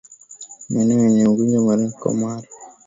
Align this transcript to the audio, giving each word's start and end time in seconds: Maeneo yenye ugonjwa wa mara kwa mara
Maeneo 0.71 0.99
yenye 1.05 1.23
ugonjwa 1.31 1.57
wa 1.59 1.65
mara 1.67 1.85
kwa 1.99 2.13
mara 2.19 2.47